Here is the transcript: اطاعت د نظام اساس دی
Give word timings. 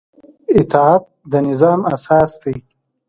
اطاعت 0.59 1.03
د 1.31 1.33
نظام 1.47 1.79
اساس 1.93 2.31
دی 2.41 2.55